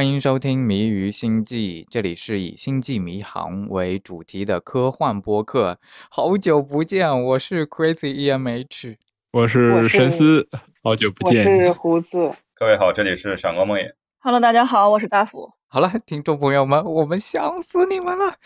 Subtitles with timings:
[0.00, 5.78] 欢迎收听《迷于星际》，这里是以星际迷航为主题的科幻播客。
[6.10, 8.96] 好久不见，我是 Crazy EMH，
[9.32, 10.48] 我是神思，
[10.82, 12.32] 好久不见，我是胡子。
[12.54, 13.92] 各位好，这里是闪光梦魇。
[14.20, 15.52] Hello，大家好，我是大福。
[15.68, 18.36] 好了，听众朋友们，我们想死你们了。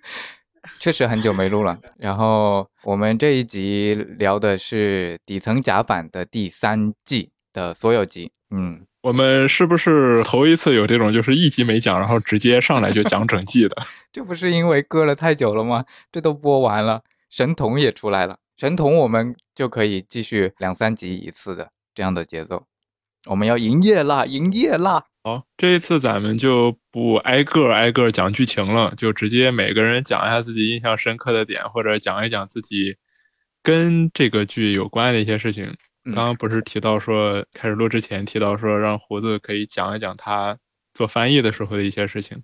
[0.78, 1.80] 确实很久没录了。
[1.96, 8.30] 然后我们这一集聊的是底层甲板的第三季的所有集。
[8.50, 13.76] 嗯，我们是不是头一次有这种就是一集没讲，然后直接上来就讲整季的？
[14.12, 15.84] 这不是因为搁了太久了吗？
[16.10, 22.66] 这都播完了，神童也出来了，神童我们就可以继续两三集一次的这样的节奏。
[23.26, 25.04] 我们要营业啦，营业啦！
[25.22, 32.96] 好，这一次咱们就不挨个挨个讲剧情了，就直接每个人讲一下自己印象深刻的点，或者讲一讲自己
[33.62, 35.76] 跟这个剧有关的一些事情。
[36.14, 40.58] 刚刚不是提到说，开始录之前提到说，让胡子可以讲一讲他
[40.94, 42.42] 做翻译的时候的一些事情。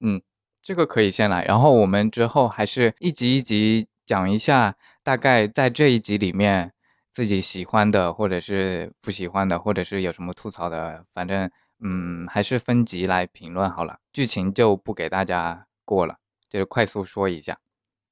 [0.00, 0.20] 嗯，
[0.60, 6.72] 这个可以先来，然后我们之后还是一集一集讲一下，大概在这一集里面
[7.12, 11.50] 自己喜欢的，或者是不喜欢的，或者是有什么吐槽的，反正。
[11.80, 16.16] 嗯，还是分集来评论好了，剧情就不给大家过了，
[16.50, 17.56] 就是快速说一下。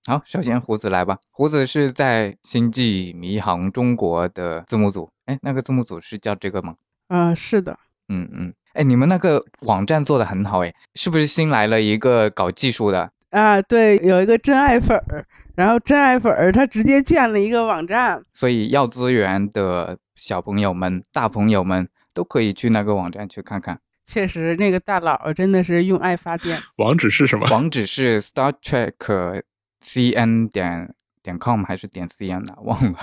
[0.06, 6.74] 好，首先胡子来吧，胡子是在《星际迷航中国》的字幕组，哎，那个字幕组是叫这个吗？
[7.08, 7.76] 嗯，是的。
[8.08, 13.10] 嗯嗯，哎，你们那个网站做的很好，哎，是不是新来了一个搞技术的？
[13.30, 15.26] 啊，对，有一个真爱粉儿，
[15.56, 21.88] 然后真爱粉儿他直接建了一个网站，所以要资源的小朋友们、大朋友们。
[22.16, 23.78] 都可以去那个网站去看看。
[24.06, 26.58] 确实，那个大佬真的是用爱发电。
[26.76, 27.46] 网址是什么？
[27.50, 29.42] 网址是 Star Trek
[29.86, 30.92] CN 点
[31.22, 32.54] 点 com 还是点 CN 呢？
[32.62, 32.98] 忘了。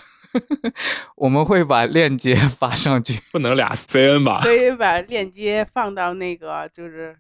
[1.16, 3.22] 我们会把链接发上去。
[3.32, 4.42] 不能俩 CN 吧？
[4.42, 7.16] 可以把链接放到那个，就是。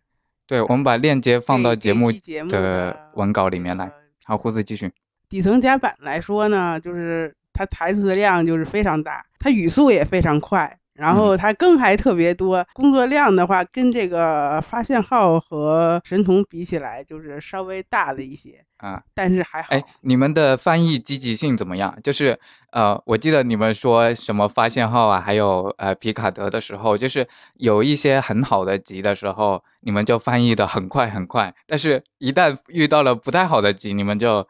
[0.45, 2.11] 对，我们把链接放到节目
[2.49, 3.89] 的文稿里面来。
[4.25, 4.91] 好，胡子继续。
[5.29, 10.77] 底层甲板来说呢，就是它台词量就是非常大，它语速也非常快。
[10.93, 19.69] 然后它更还特别多，工作量的话，跟这个发现号和神童比起来，就是稍微大了一些啊，但是还好。
[19.71, 21.97] 哎，你们的翻译积极性怎么样？
[22.03, 22.39] 就是
[22.71, 34.47] 呃，我记得你们说什么发现号啊，还有呃皮卡德的时候，就是有一些很好的集的时候，你们就翻译的很快很快，但是一旦遇到了不太好的集，你们就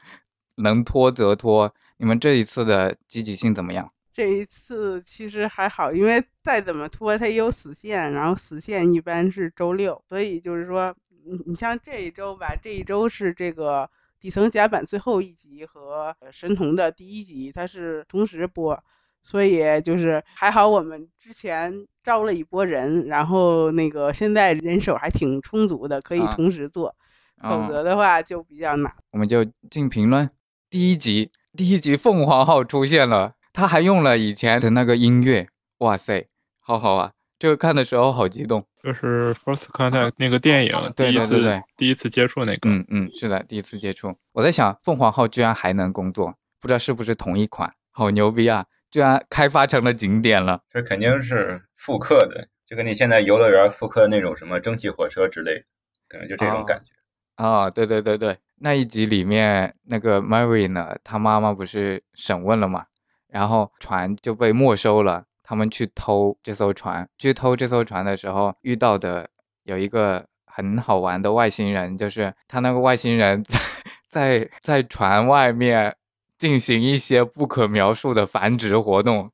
[0.57, 1.73] 能拖则拖。
[1.97, 3.89] 你们这一次的积极性怎么样？
[4.13, 18.79] 这一次其实还好，因为再怎么拖，它也有死线，然后死线一般是周六，所以就是说，你你像这一周吧，这一周是这个底层甲板最后一集和神童的第一集，它是同时播，
[19.23, 26.95] 所以就是还好我们之前招了一波人，然后那个现在人手还挺充足的，可以同时做，
[27.41, 28.93] 否则的话就比较难。
[29.09, 30.29] 我们就进评论，
[30.69, 33.33] 第一集，第一集凤凰号出现了。
[33.53, 35.47] 他还用了以前的那个音乐，
[35.77, 36.27] 哇塞，
[36.59, 37.11] 好好啊！
[37.37, 44.17] 这个看的时候好激动，就是《First Contact》那个电影，对对对对，第一次接触那个，嗯嗯，是的，第一次接触。
[44.31, 48.65] 我在想，凤凰号居然还能工作，不知道是不是同一款，好牛逼啊！
[48.89, 55.65] 居然开发成了景点了，这肯定是复刻的，就跟你现在游乐园复刻那种什么蒸汽火车之类的，
[56.07, 56.91] 可能就这种感觉。
[57.35, 62.85] 啊，对对对对，那一集里面那个 Mary 呢，他妈妈不是审问了吗？
[63.33, 69.27] 然后船就被没收了，他们去偷这艘船，去偷这艘船的时候遇到的
[69.63, 73.59] 有一个很好玩的外星人，就是他那个外星人 在
[74.07, 75.95] 在在船外面
[76.37, 79.31] 进行一些不可描述的繁殖活动。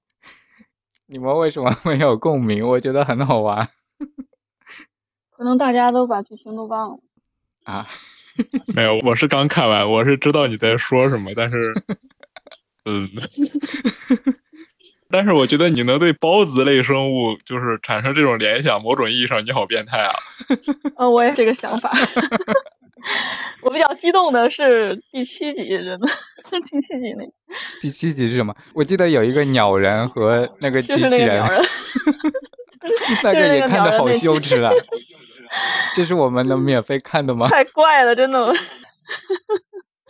[1.07, 2.65] 你们为什么 没有共鸣？
[2.65, 3.67] 我觉得很好玩。
[5.35, 6.99] 可能大家都把剧情都忘了
[7.65, 7.85] 啊？
[8.73, 11.59] 没有，我是刚看完，我是知道你在说什么，但是。
[12.89, 13.09] 嗯，
[15.11, 20.11] 但是我觉得你能对孢子类生物就是产生这种联想，某种意义上你好变态啊！
[20.97, 21.91] 呃，我也这个想法。
[23.61, 26.07] 我比较激动的是第七集，真的
[26.69, 27.23] 第七集那
[27.79, 28.53] 第七集是什么？
[28.73, 31.43] 我记得有一个鸟人和那个机器人，
[33.23, 34.71] 那个也看的好羞耻啊！
[35.95, 37.47] 这是我们能免费看的吗？
[37.49, 38.53] 太怪了，真的。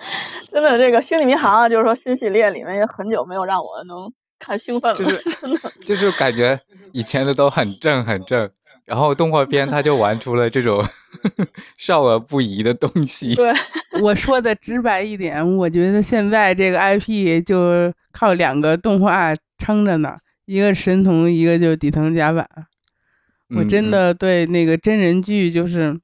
[0.51, 4.95] 真的，这个《星际迷航》就是说新系列里面也很久没有让我能看兴奋了。
[4.95, 5.23] 就是
[5.85, 6.59] 就是感觉
[6.93, 8.49] 以前的都很正很正，
[8.85, 10.83] 然后动画片它就玩出了这种
[11.77, 13.35] 少儿不宜的东西。
[13.35, 13.53] 对，
[14.01, 22.47] 我说的直白一点，我觉得现在这个 IP 就靠两个动画撑着呢，一个神童，一个就是底层甲板。
[23.55, 25.99] 我真嗯的对那个真人剧就是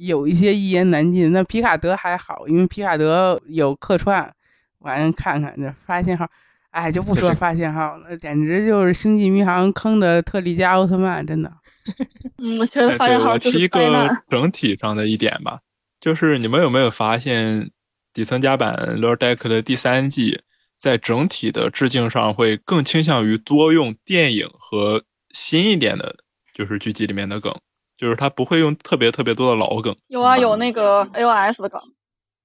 [0.00, 1.30] 有一些一言难尽。
[1.32, 4.32] 那皮卡德还好，因为皮卡德有客串，
[4.78, 6.26] 完了看看这发信号，
[6.70, 11.52] 哎，就不说发信号了，简直就是星际迷航坑的特利迦奥特曼，真的。
[12.38, 13.80] 嗯，我觉得发现号就我提一个。
[14.28, 15.60] 整体上的一点吧，
[16.00, 17.70] 就是你们有没有发现，
[18.12, 20.40] 底层甲板《Lower Deck》的第三季
[20.76, 26.16] 在整体的致敬上会更倾向于多用电影和新一点的，
[26.54, 27.54] 就是剧集里面的梗，
[28.00, 29.94] 就是他不会用特别特别多的老梗。
[30.08, 31.78] 有啊，有那个 AOS 的梗，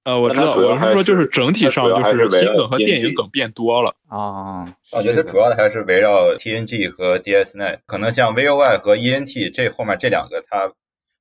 [0.04, 3.96] 呃，我知道，我是说，就是整体上就是新梗和电影梗变多了。
[4.10, 10.74] 啊，我觉得主要的还是围绕 TNG 和 DS9，可能像 VOY 和 ENT 这后面这两个它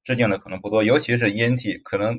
[0.02, 2.19] 致敬的可能不多，尤其是 ENT，可能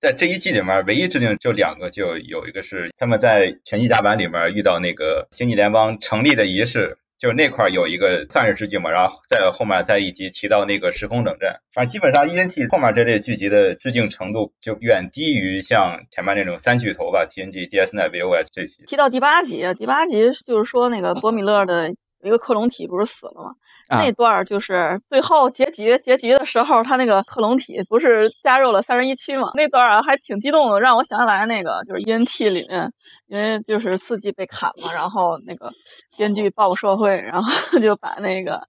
[0.00, 6.98] 在这一季里面唯一致敬就两个，就有一个是他们在全息甲板里面遇到那个星际联邦成立的仪式。
[7.18, 18.84] 就那块有一个算是致敬嘛，然后再后面再一集提到那个时空冷战，反正基本上 ENT 后面这类剧集的致敬程度就远低于像前面那种三巨头吧，TNG、D S N、V O S 这些。
[18.86, 23.54] 提到第八集，第八集就是说那个博米勒的一个克隆体不是死了吗？
[23.88, 29.50] 啊那段就是最后结局结局的时候，他那个克隆体不是加入了三十一区嘛？
[29.54, 32.90] 那段啊还挺激动的，让我想起来那个就是 ENT 里面，
[33.28, 35.70] 因为就是四季被砍嘛，然后那个
[36.16, 37.50] 编剧报复社会，然后
[37.80, 38.66] 就把那个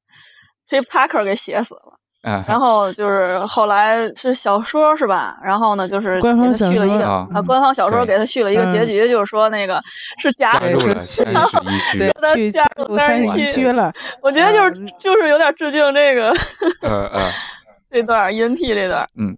[0.70, 1.98] Trip Tucker 给写死了。
[2.24, 5.38] 啊，然后就是后来是小说是吧？
[5.44, 9.82] 然后呢，就是官方续了一个啊啊，官方小说给他续了一个结嗯局，就是说那个
[10.22, 13.94] 是加加入对是了三十一 区对，他去加入三十一区了。
[14.22, 16.32] 我觉得就是嗯就是有点致敬这个
[16.82, 17.32] 呃 呃。
[17.90, 19.38] 这段 ENT 这段，嗯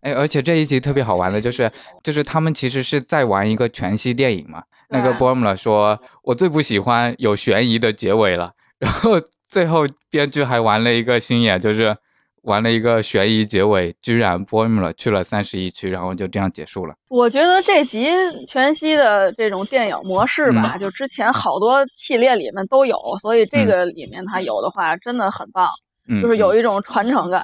[0.00, 1.70] 哎，而且这一集特别好玩的就是，
[2.02, 4.62] 就是他们其实是在玩一个全息电影嘛。
[4.88, 11.94] 那个对 Bormla 说：“我最不喜欢有悬疑的结尾了。”然后最后编剧还玩了一个心眼，就是
[12.42, 16.94] 玩了一个悬疑结尾，居然 Bormla 去了三十一区，然后就这样结束了。
[17.08, 18.08] 我觉得这集
[18.46, 25.68] 全息的这种电影模式吧，就之前好多系列里面都有，所以这个里面它有的话真的很棒，
[26.08, 27.42] 嗯，就是有一一种传承感。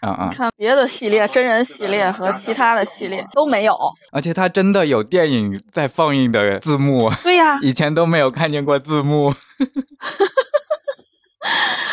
[0.00, 3.76] 啊啊，看别的系列，真人系列和其他的系列都没有。
[4.12, 9.30] 而且它真的有电影在放映的字幕，对呀、以前都没有看见过字幕。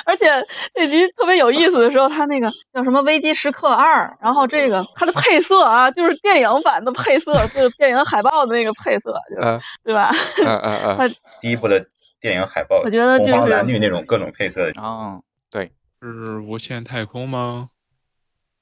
[0.06, 0.26] 而且
[0.74, 9.42] 这集特别有意思的时候，它那个叫什么《危机时刻二》，然后这个它的配色啊，就是电影版的配色，就是电影海报的那个配色，就
[9.84, 10.12] 对吧？
[10.46, 11.10] 呃呃呃，
[11.42, 11.86] 第一部的
[12.20, 15.72] 电影海报，我觉得就红黄是蓝绿那种各种配色，哦，对，
[16.02, 17.70] 是无限太空吗？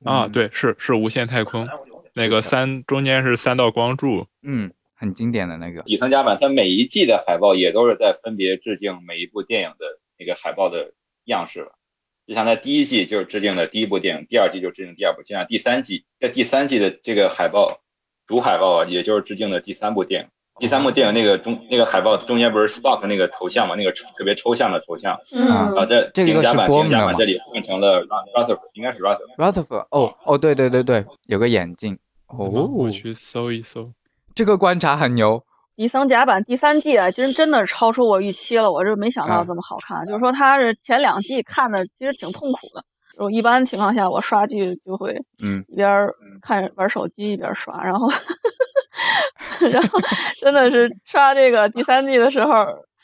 [0.03, 1.67] 啊，嗯，对，是是无限太空，
[2.13, 9.85] 那个三中间是三道光柱，嗯，很经典的那个，底层甲板它每一季的海报也都是在分别致敬每一部电影的
[10.17, 10.93] 那个海报的
[11.25, 11.73] 样式了。
[12.27, 17.81] 就像在第一季就是致敬的第一部电影，第二季就致敬第二部，就像第三季在第三季的这个海报
[18.25, 20.29] 主海报啊，也就是致敬的第三部电影。
[20.57, 29.35] 第三部电影那个中那个海报中间不是 Spock 那个头像嘛，那个特别抽象的头像，嗯啊然后在这个是底层甲板底 Borman 层甲的吗板这里换成了 Rutherford，应该是 Rutherford。
[29.37, 31.99] Rutherford，哦哦，对对对对，有个眼镜。
[32.27, 33.91] 哦，我去搜一搜。
[34.33, 35.43] 这个观察很牛。
[35.75, 40.05] 底层甲板第三季啊，真真的是超出我预期了，我是没想到嗯这么好看。
[40.05, 42.83] 就是说它是前两季看的其实挺痛苦的。
[43.17, 48.09] 我一般情况下我刷剧就会嗯一边儿看玩手机一边儿刷，然后
[49.71, 49.99] 然后
[50.41, 52.51] 真的是刷这个第三季的时候，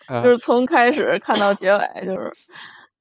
[0.08, 2.32] 呃就是从开始看到结尾，就是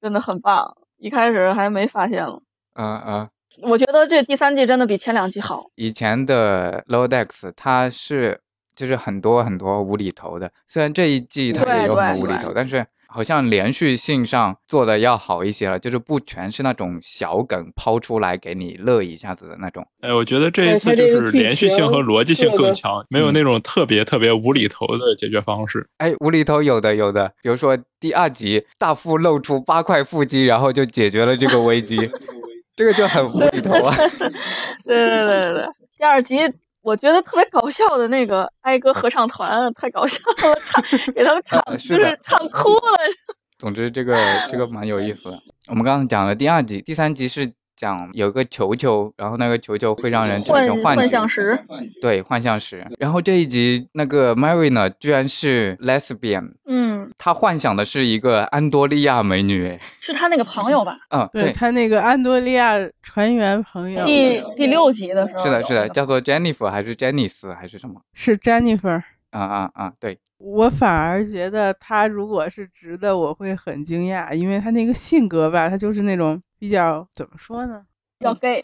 [0.01, 0.75] 真的很棒。
[0.97, 2.39] 一开始还没发现了，
[2.75, 3.29] 嗯嗯，
[3.63, 5.65] 我觉得这第三季真的比前两季好。
[5.75, 8.39] 以前的 Low Decks 它是
[8.81, 19.85] 就是很多很多无厘头的，虽然这一季它也有很多无厘头，但是好像连续性上做的要好一些了，就是不全是那种小梗抛出来给你乐一下子的那种。
[19.99, 25.87] 哎，我觉得这一哎次就是连续性和逻辑性更强，没有嗯那种特别特别无厘头的解决方式。
[25.99, 32.09] 哎，无厘头有的有的，比如说第二集大副露出八块腹肌，然后就解决了这个危机，
[32.75, 33.95] 这个就很无厘头啊。
[33.95, 35.65] 对对对对对，
[35.99, 36.37] 第二集
[36.81, 42.97] 我觉得特别搞笑的那个哀歌合唱团太搞笑了，唱给他们 唱呃就是唱哭了。
[43.59, 44.15] 总之，这个
[44.49, 45.39] 这个蛮有意思的。
[45.69, 51.59] 我们刚刚讲了第二集，第三集是讲有个球球，然后那个球球会让人产生幻觉，幻象石，
[51.99, 52.85] 对，幻象石。
[52.99, 59.67] 然后这一集那个 Mary 呢，居然是 lesbian，嗯，她幻想的是一个安多利亚美女。
[59.67, 60.99] 哎是他那个朋友吧？
[61.09, 67.99] 嗯，对，对他那个安多利亚船员朋友第第六集的时候，是的，是的，叫做 Jennifer 还是 Janice 还是什么？
[68.13, 77.83] 是 Jennifer，啊啊啊，对，我反而觉得他如果是直的，我会很惊讶，因为他那个性格吧，他就是那种比较怎么说呢，
[78.19, 78.59] 要 gay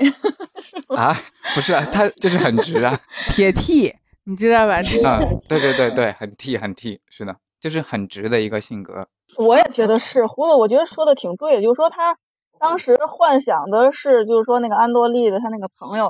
[0.95, 1.13] 啊，
[1.53, 3.93] 不是啊，他就是很直啊，铁 T，
[4.23, 4.81] 你知道吧？
[4.81, 9.07] 嗯，对对对对，很 T 很 T，是的，就是很直的一个性格。
[9.37, 12.17] 我也觉得是，胡子，我觉得说的挺对的，就是说他
[12.59, 16.09] 当时幻想的是，就是说那个安多利的他那个朋友，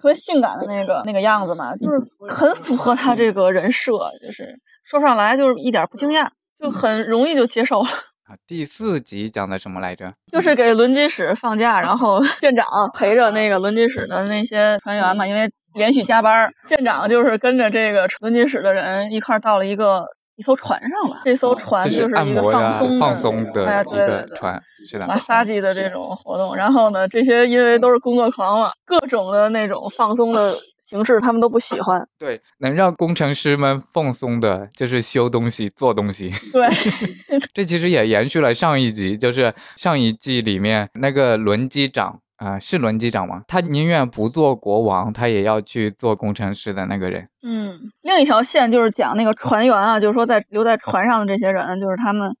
[0.00, 2.00] 特别性感的那个那个样子嘛，就是
[2.30, 3.92] 很符合他这个人设，
[4.26, 4.58] 就是
[4.92, 6.28] 说上来就是一点不惊讶，
[6.60, 7.88] 就很容易就接受了。
[8.28, 10.12] 啊，第四集讲的什么来着？
[10.30, 20.04] 就是给轮机室放假，然后 舰长陪着那个轮机室的那些船员嘛，因为连续加班，舰长就是跟着这个轮机室的人一块儿到了一个。
[20.34, 26.56] 一艘船上了，这艘船就是一个放松放松的一个船，是的，马萨基的这种活动。
[26.56, 30.56] 然后呢，这些因为都是工作狂嘛，各种的那种放松的
[30.92, 32.06] 形式，他们都不喜欢。
[32.18, 36.30] 对，能让工程师们放松的，就是修东西、做东西。
[36.52, 36.68] 对，
[37.54, 42.20] 这其实也延续了上一集，就是上一季里面那个轮机长。
[42.38, 43.42] 啊，是轮机长吗？
[43.46, 47.28] 他宁愿不做国王，他也要去做工程师的那个人。
[47.44, 52.34] 嗯，另一条线就是讲那个船员啊，就是说在留在船上的这些人，就是他们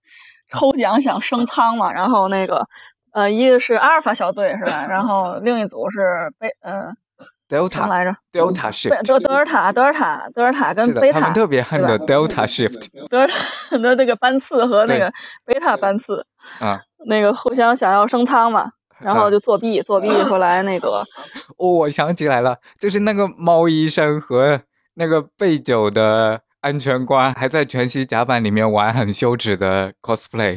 [0.50, 1.92] 抽奖想升舱嘛。
[1.92, 2.66] 然后那个
[3.12, 4.86] 呃，一个是阿尔法小队是吧？
[4.88, 6.90] 然后另一组是贝呃
[7.52, 13.36] ，Delta 来着，Delta shift，德德尔塔，德尔塔，德尔塔跟贝塔，他们特别恨的 Delta shift， 德尔塔
[13.76, 15.12] 的那个班次和那个
[15.44, 16.26] 贝塔班次
[16.58, 18.70] 啊，那个互相想要升舱嘛。
[18.98, 21.04] 然后就作弊，作弊后来那个。
[21.58, 24.60] 哦，我想起来了，就是那个猫医生和
[24.94, 30.56] 那个贝九的安全官，还在全息甲板里面玩很羞耻的 cosplay。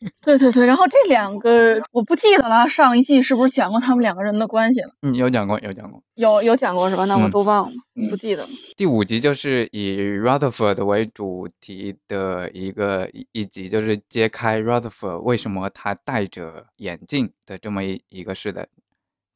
[0.22, 4.90] 对对对，然后这两个我不记得了，上一季是不是讲过他们两个人的关系了？
[5.02, 7.04] 嗯，有讲过，有讲过，有有讲过是吧？
[7.06, 7.76] 那我都忘了，
[8.10, 8.48] 不记得了。
[8.76, 18.68] 第五集就是以 Rutherford 为主题的一个一集，就是揭开 Rutherford 为什么他戴着眼镜的这么一一个事的。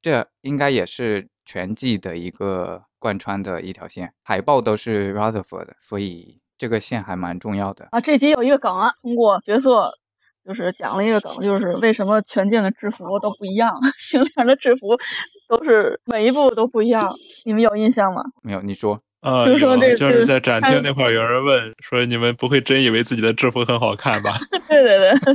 [0.03, 8.01] 这应该也是全季的一个贯穿的一条线，海报都是 Rutherford，所以这个线还蛮重要的啊。
[8.01, 9.98] 这集有一个梗啊，通过角色。
[10.49, 14.97] 就是讲了一个梗，就是为什么全境的制服都不一样， 星联的制服
[15.47, 17.13] 都是每一步都不一样，
[17.45, 18.23] 你们有印象吗？
[18.43, 18.99] 没有，你说。
[19.21, 24.33] 啊，就是说这就是在展厅那块儿有人问说，你们不会真以为自己的制服很好看吧？
[24.69, 25.35] 对对对。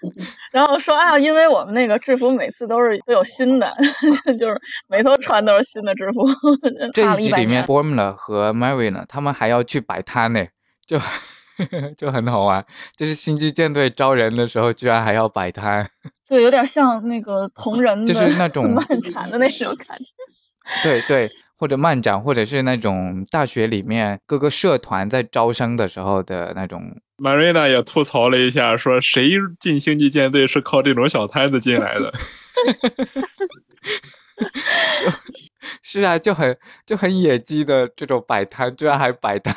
[0.50, 3.70] 然后说啊，因为我们那个制服每次都是都有新的，
[4.40, 6.26] 就是每头穿都是新的制服。
[6.94, 10.42] 这一集里面 f o r m u l a 和 Mary 呢，他们还要去摆摊呢，
[10.86, 10.98] 就。
[11.96, 12.64] 就很好玩，
[12.96, 15.88] 就是星际舰队招人的时候，居然还要摆摊。
[16.28, 20.04] 对，有点像那个同人，就是那种 漫展的那种感觉。
[20.82, 26.82] 对对，或者漫展，或者是那种大学里面各个社团在招生的时候的那种。
[27.18, 29.30] Marina 也吐槽了一下，说谁
[29.60, 32.12] 进星际舰队是靠这种小摊子进来的。
[34.98, 35.12] 就
[35.82, 39.54] 是啊，就很就很野鸡的这种摆摊，居然还摆摊。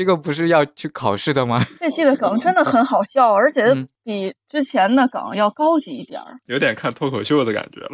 [0.00, 1.62] 这个不是要去考试的吗？
[1.78, 3.62] 这期的梗真的很好笑，而且
[4.02, 7.90] 比之前的梗要高级一点儿，有点看脱口秀的感觉了。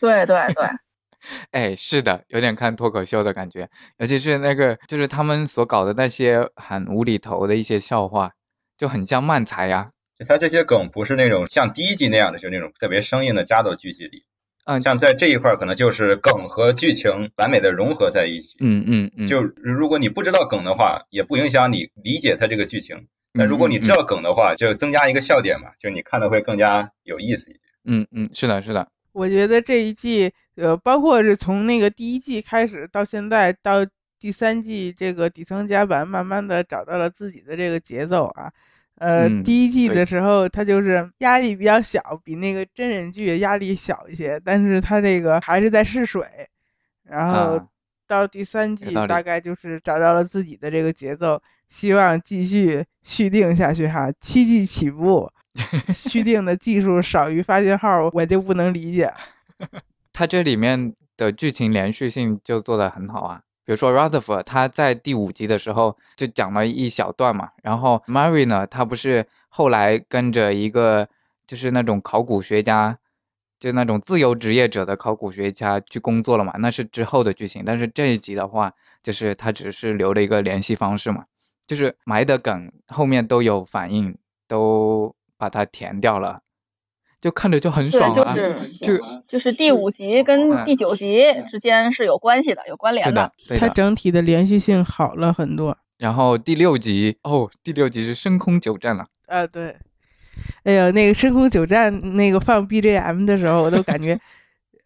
[0.00, 0.64] 对 对对，
[1.52, 8.30] 哎，是的，有点看脱口秀的感觉，尤其是那个，就是他们所搞的那些很无厘头的一些笑话，
[8.78, 9.90] 就很像漫才呀。
[10.16, 14.22] 就他这些梗不是那种像第一季那样的，就那种特别生硬的加到剧集里。
[14.70, 18.56] 嗯，像在这一块可能就是梗和剧情完美的融合在一起。
[18.60, 19.26] 嗯嗯嗯。
[19.26, 23.08] 就如果你不知道梗的话，也不影响你理解它这个剧情。
[23.32, 27.62] 那如果你知道梗的话，就增加一个笑点嘛，就你看的会更加有意思一点。
[27.84, 28.86] 嗯嗯，是的，是的。
[29.12, 33.84] 我觉得这一季，呃，包括是从那个第一季开始到现在到
[34.20, 38.52] 第三季，这个底层甲板慢慢的找到了自己的这个节奏啊。
[39.00, 46.22] 呃，第一季的时候，他就是压力比较小，比那个真人剧压力小一些，但是他这个还是在试水，
[47.04, 47.58] 然后
[48.06, 54.12] 到第三季大概就是找到了自己的这个节奏，希望继续续订下去哈。
[54.20, 55.32] 七季起步，
[55.94, 59.10] 续订的技术少于发信号，我就不能理解。
[60.12, 63.40] 他这里面的剧情连续性就做得很好啊。
[63.70, 71.08] 比如说 Rutherford，他在第五集的时候就讲了一小段嘛，然后 Mary 呢，他不是后来跟着一个
[71.46, 72.98] 就是那种考古学家，
[73.60, 77.62] 就那种自由职业者的考古学家去工作了嘛，那是之后的剧情。
[77.64, 78.72] 但是这一集的话，
[79.04, 81.24] 就是他只是留了一个联系方式嘛，
[81.64, 86.40] 就是埋的梗后面都有反应，都把它填掉了。
[87.20, 88.34] 就看着就很爽啊！
[88.80, 88.98] 就
[89.28, 93.30] 就是第五集跟第九集之间是有关系的，有关联的。
[93.58, 95.76] 它整体的连续性好了很多。
[95.98, 99.04] 然后第六集哦，第六集是深空九战了。
[99.26, 99.76] 啊，对，
[100.64, 104.18] 哎呀，那个深空九战那个放 BGM 的时候，我都感觉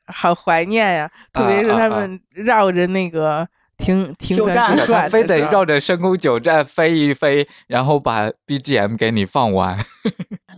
[0.06, 3.46] 好怀念呀， 特别是他们绕着那个
[3.78, 9.78] 停停船九战时转的非得绕着深空九战飞一飞，然后把 BGM 给你放完。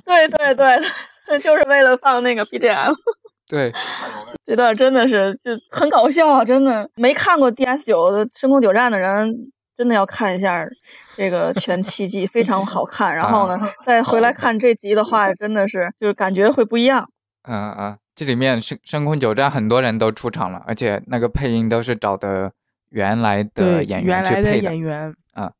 [0.07, 0.67] 对 对对，
[1.41, 2.95] 就是为了放那个 BGM。
[3.49, 3.73] 对，
[4.47, 6.45] 这段真的是就很搞笑啊！
[6.45, 10.67] 真的没看过 DS 九的《深空九战》的人，真的要看一下
[11.17, 13.15] 这个全七季，非常好看。
[13.15, 17.09] 然后呢，再回来看这集的话，真的是就是感觉会不一样。
[17.49, 22.51] 嗯嗯，这里面深深空九战很多人都出场了，而且那个配音都是找的
[22.91, 25.53] 原来的对演原来的员去配演员啊，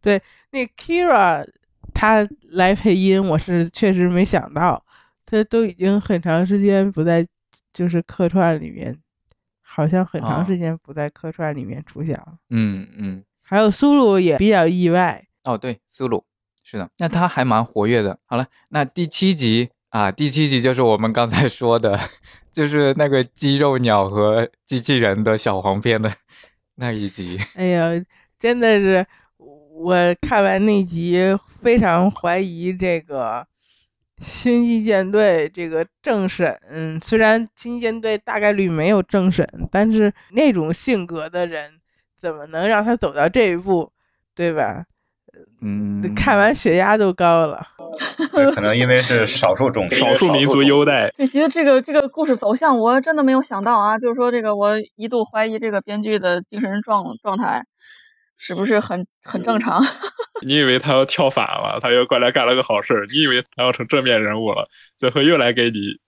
[0.00, 0.22] 对，
[0.52, 1.44] 那 Kira
[1.92, 4.80] 他来配音，我是确实没想到，
[5.26, 7.26] 他都已经很长时间不在
[7.72, 8.96] 就是客串里面，
[9.60, 12.38] 好像很啊长时间不在客串里面出现了。
[12.48, 16.24] 嗯嗯，还有苏鲁也比较意外，哦对，苏鲁
[16.64, 18.18] 是的，那他还蛮活跃的。
[18.24, 22.00] 好了，那第七集啊，第七集就是我们刚才说的，
[22.52, 26.12] 就是那个肌肉鸟和机器人的小黄片的
[26.76, 27.38] 那一集。
[27.54, 27.90] 哎呀，
[28.38, 29.06] 真的是
[29.38, 31.20] 我看完那集
[31.60, 33.46] 非常怀疑这个
[34.18, 36.58] 星际舰队这个政审。
[36.70, 41.72] 嗯，虽然星际舰队大概率没有政审，但是那种性格的人
[42.20, 43.92] 怎么能让他走到这一步，
[44.34, 44.84] 对吧？
[45.60, 47.66] 嗯，看完血压都高了。
[48.54, 51.12] 可能因为是少数种少数民族优待。
[51.16, 53.98] 这集的这个这个故事走向，我真的没有想到啊！
[53.98, 57.64] 就是说，这个我一度怀疑这个编剧的精神状状态
[58.38, 59.82] 是不是很很正常。
[60.44, 65.98] 你以为他要跳反了，他又过来干了个好事儿，你以为他要成正面人物了，最后又来给你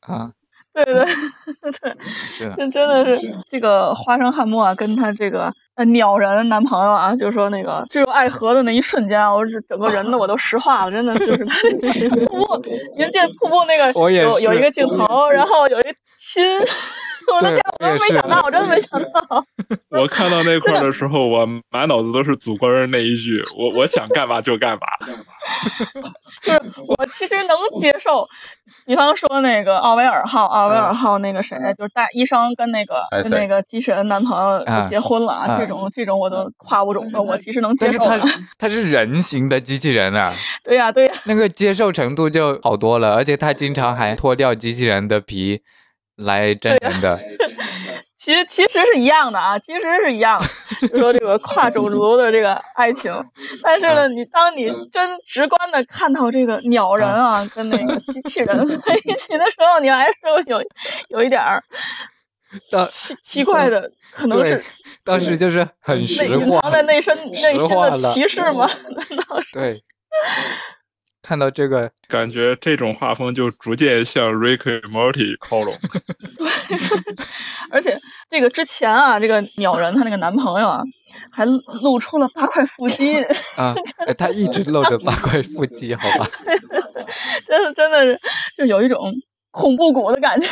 [0.00, 0.32] 啊，
[0.74, 1.96] 对对对，
[2.28, 11.54] 是的，这真的是这个花生汉默啊，跟他这个呃鸟人男朋友啊，就是说那个坠入爱河的那一瞬间啊，我是整个人呢我都石化了，真的就是他
[12.26, 12.56] 瀑布，
[12.96, 16.42] 您这瀑布那个我也是有有一个镜头，然后有一个亲，
[17.32, 19.44] 我的对天，我真我也是没想到，我真的没想到。
[20.00, 24.80] 我看到那块儿的时候，我满脑子都是祖国人那一句：“我我想干嘛就干嘛。
[26.42, 28.26] 就是我其实能接受，
[28.86, 38.32] 比方说那个奥维尔号，奥维尔号那个谁，就是大医生跟那个哎跟那个机器人男朋友啊结婚了啊这种这种我都跨不种的，我其实能接但是他受的。
[38.58, 40.32] 他是人形的机器人啊，
[40.64, 45.60] 对呀对呀，那个接受程度就好多了，而且他经常还脱掉机器人的皮
[46.20, 47.18] 来真人的。
[48.20, 53.10] 其实其实是一样的啊，其实是一样的，就说这个跨种族的这个爱情，
[53.62, 60.62] 但是呢，你当你真直观的看到这个鸟人啊跟那个机器人在一起的时候，你还是会有
[61.08, 61.64] 有一点儿
[62.90, 64.62] 奇奇怪的，可能是。，
[65.02, 68.68] 当时就是很实话藏，在内身内心的歧视吗？
[68.90, 69.48] 难道是？
[69.54, 69.82] 对。
[71.30, 75.72] 看到这个，”感觉这种画风就逐渐向 Rick and Morty 靠拢。
[77.70, 77.96] 而且
[78.28, 80.82] 这个之前啊，这个鸟人她那个男朋友啊，
[81.30, 83.22] 还露出了八块腹肌，
[83.54, 83.72] 啊，
[84.08, 86.28] 哎他一直露着八块腹肌，好吧？
[87.46, 88.20] 真的真的是
[88.58, 89.12] 就有一种
[89.52, 90.48] 恐怖谷的感觉，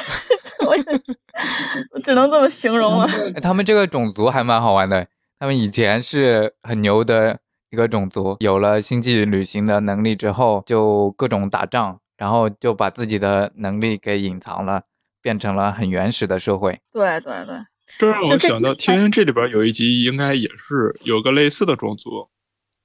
[1.93, 3.09] 我只能这么形容了。
[3.35, 5.09] 哎他们这个种族还蛮好玩的，
[5.41, 14.83] 他们以前是很牛的一个种族，有了星际旅行的能力之后，就各种打仗，然后就把自己的能力给隐藏了，
[15.21, 16.81] 变成了很原始的社会。
[16.93, 17.57] 对对对，
[17.99, 22.31] 这让我想到 TNG 里边有一集，应该也是有个类似的种族，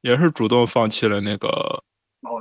[0.02, 1.84] 也是主动放弃了那个，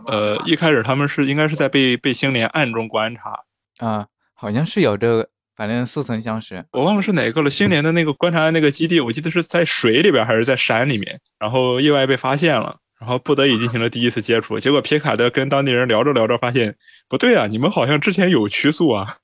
[0.07, 3.45] 呃，一开始他们是应该是在被被星联暗中观察，
[3.79, 6.65] 啊，好像是有这个，反正似曾相识。
[6.73, 7.51] 我忘了是哪个了。
[7.51, 14.59] 星联的那个观察的那个基地，我记得是在水里边还是在山里面，然后意外被发现了，然后不得已进行了第一次接触。
[14.59, 16.75] 结果皮卡德跟当地人聊着聊着，发现
[17.09, 19.17] 不对啊，你们好像之前有曲速啊。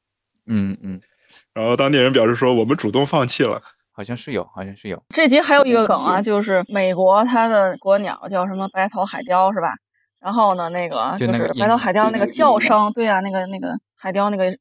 [0.46, 1.00] 嗯嗯，
[1.54, 3.62] 然后当地人表示说，我们主动放弃了。
[3.90, 5.02] 好像是有，好像是有。
[5.12, 9.74] 这集还有一个梗啊，就是美国它的国鸟叫什么白头海雕是吧？
[10.20, 14.56] 然后呢，那个就是白头海雕那个叫声，对啊，那个那个海雕那个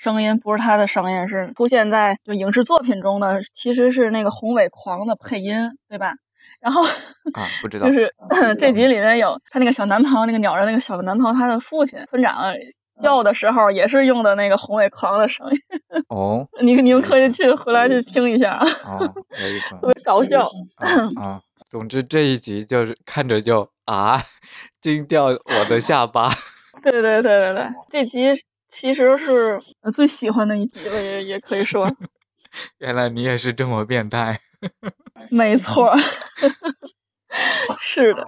[0.00, 5.54] 声音不是他的声音，是出现在就影视作品中的，其实是那个宏伟狂的配音，
[5.90, 6.14] 对吧？
[6.58, 8.10] 然后啊，不知道就是
[8.58, 12.34] 这集里面有他那个小男朋友，那个鸟人那个小男朋友，他的父亲村长
[13.02, 15.58] 叫的时候也是用的那个宏伟狂的声音。
[16.08, 20.50] 哦你你们可以去回来去听一下啊，哦，有意思特别搞笑。
[20.76, 20.88] 啊
[21.22, 21.40] 啊！
[21.68, 24.18] 总之这一集就是看着就啊，
[24.80, 26.30] 惊掉我的下巴。
[26.82, 28.34] 对对对对对，这集
[28.70, 31.90] 其实是呃最喜欢的一集了，也也可以说，
[32.78, 34.40] 原来你也是这么变态。
[35.30, 35.98] 没错儿。
[37.80, 38.26] 是的，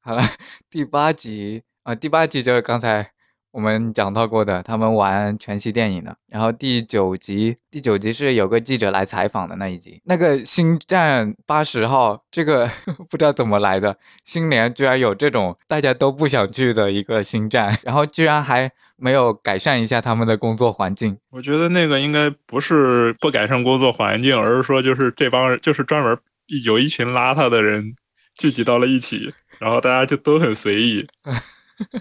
[0.00, 0.22] 好了，
[0.70, 3.12] 第八集啊、第八集就是刚才
[3.56, 6.14] 我们讲到过的，他们玩全息电影的。
[6.28, 9.98] 然后第九集，第九集是有个记者来采访的那一集。
[10.04, 12.70] 那个星战八十号，这个
[13.08, 21.16] 不知道怎么来的，新年居然有这种大家都不想去的一个星战， 然后居然还没有改善一下他们的工作环境。
[21.30, 26.18] 我觉得那个应该不是不改善工作环境，而是说就是这帮人就是专门
[26.62, 27.96] 有一群邋遢的人
[28.36, 31.08] 聚集到了一起，然后大家就都很随意，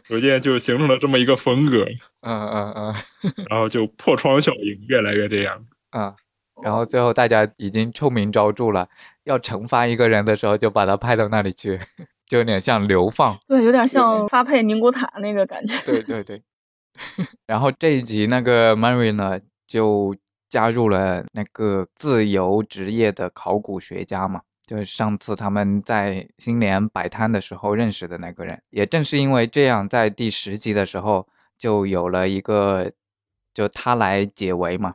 [0.03, 1.85] 逐渐就形成了这么一个风格，
[2.21, 2.95] 嗯嗯嗯
[3.49, 5.65] 然后就破窗效应越来越这样。
[5.91, 6.15] 啊。
[6.63, 8.87] 然后最后大家已经臭名昭著了，
[9.25, 11.77] 要惩罚一个人的时候就把他派到那里去，
[12.27, 13.37] 就有点像流放。
[13.45, 15.73] 对，有点像发配宁古塔那个感觉。
[15.85, 16.41] 对对对。
[17.45, 20.15] 然后这一集那个 Mary 呢，就
[20.47, 28.61] 加入了那个自由职业的考古学家嘛，就是上次他们在新年摆摊的时候认识的那个人。
[28.69, 32.91] 也正是因为这样，在第十集的时候就有了一个，
[33.53, 34.93] 就他来解围嘛，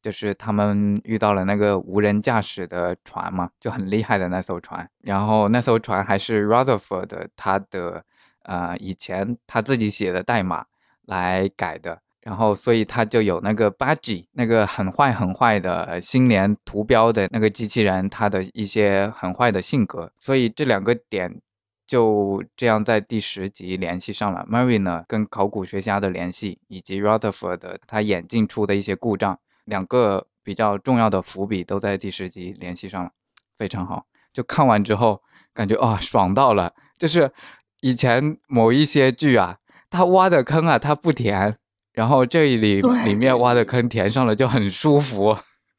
[0.00, 4.88] 就是他们遇到了那个无人驾驶的船嘛，就很厉害的那艘船。
[5.00, 8.04] 然后那艘船还是 Rutherford 他的
[8.42, 10.66] 呃以前他自己写的代码。
[11.06, 21.40] 来改的，然后所以他就有那个 Budgie 那个很坏很坏的新年图标的那个机器人，他的一些很坏的性格，所以这两个点
[21.86, 24.46] 就这样在第十集联系上了。
[24.48, 33.10] Mary 呢跟考古学家的联系，以及 Rutherford 他眼镜出的一些故障，两个比较重要的伏笔都在第十集联系上了，
[33.58, 34.06] 非常好。
[34.32, 35.20] 就看完之后
[35.52, 37.32] 感觉啊、爽到了，就是
[37.80, 39.58] 以前某一些剧啊。
[39.94, 41.58] 他挖的坑啊，他不填，
[41.92, 45.36] 然后这里里面挖的坑填上了就很舒服，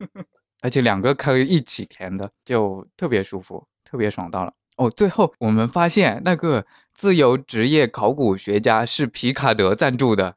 [0.62, 4.54] 而且两个坑一起填的就特别舒服，特别爽到了。
[4.78, 10.36] 哦，最后我们发现那个自由职业考古学家是皮卡德赞助的，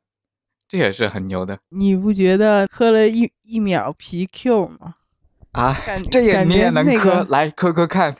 [0.68, 4.96] 这也是很牛的你不觉得磕了一一秒皮 Q 吗？
[5.52, 5.74] 啊！
[6.10, 8.14] 这也你也能磕，那个来磕磕看，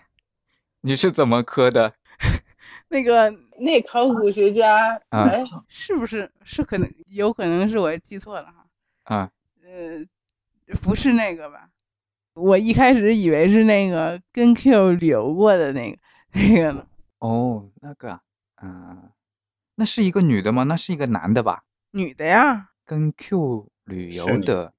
[0.81, 1.93] 你是怎么磕的？
[2.89, 8.67] 那个那考古学家，啊哎， 是不是是可能有可能是我记错了哈？
[9.05, 9.31] 啊，
[9.63, 11.69] 呃，不是那个吧？
[12.35, 15.99] 我一开始以为是那个跟 Q 旅游过的那个
[16.33, 16.87] 那个呢。
[17.19, 18.23] 哦，那个啊，
[18.63, 19.11] 嗯、
[19.77, 20.65] 那是一个女的吗？
[20.65, 21.65] 那是一个男的吧？
[21.93, 24.75] 女的呀，跟 Q 旅游的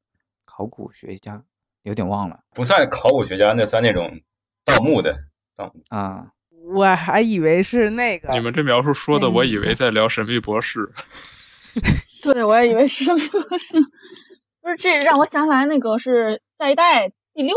[0.45, 1.43] 考古学家
[1.81, 4.21] 有点忘了不算考古学家，那算那种
[4.63, 5.17] 盗墓的
[5.55, 5.81] 盗墓。
[5.89, 6.31] 啊。
[6.75, 8.33] 我还以为是那个。
[8.33, 10.79] 你们这描述说的，嗯我以为在聊《神秘博士
[12.23, 13.75] 》。对，我也以为是神秘博士。
[14.61, 17.55] 不是，这让我想起来那个是下一代第六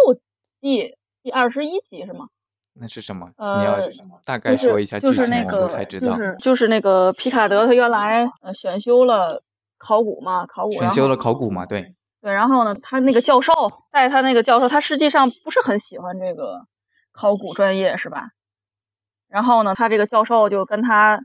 [0.61, 2.29] 季第二十一集是吗？
[2.75, 3.31] 那是什么？
[3.37, 3.77] 呃你要
[4.25, 6.09] 大概说一下剧情，就是那我们个才知道。
[6.09, 9.43] 就是就是那个皮卡德他原来呃选修了
[9.77, 11.67] 考古嘛，考古选修了考古嘛？
[11.67, 13.53] 对，对，然后呢，他那个教授
[13.91, 16.67] 带他那个教授，他实际上不是很喜欢这个
[17.13, 18.29] 考古专业，是吧？
[19.31, 21.21] 然后呢，他这个教授就跟他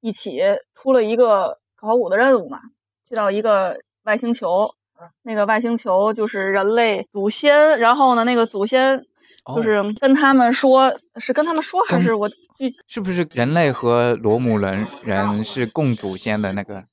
[0.00, 0.40] 一起
[0.74, 2.60] 出了一个考古的任务嘛，
[3.08, 4.74] 去到一个外星球，
[5.22, 9.04] 那个外星球就是人类祖先，然后呢，那个祖先
[9.46, 16.84] 就哦是跟他们说，是跟他们说还是我具是不是人类和罗姆人人是共祖先的那个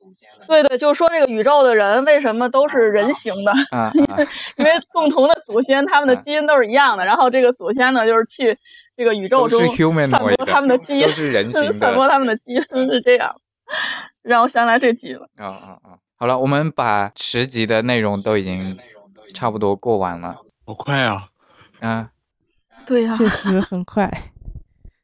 [0.47, 3.51] 对对，就是说这个宇宙的人为什么都是人形的？
[3.77, 4.15] 啊啊
[4.55, 7.03] 因为共同的祖先，他们的啊基因都是一样的。
[7.03, 8.57] 然后这个祖先呢，就是去
[8.95, 13.35] 这个宇宙中散播他们的基因，都是人形 散播他们的基因是这样，
[14.23, 15.27] 让我想来这集了。
[15.35, 15.99] 啊啊啊！
[16.15, 18.77] 好了，我们把十集的内容都已经
[19.35, 21.27] 差不多过完了好快啊！
[21.81, 22.11] 啊。
[22.87, 24.09] 对呀、 确实很快，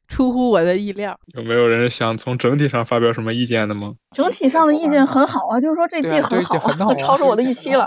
[0.08, 1.16] 出乎我的意料。
[1.34, 3.94] 有没有人想从整体上发表什么意见的吗？
[4.12, 7.86] 整体上的意见很好啊，就是说这季很好， 超出我的预期了。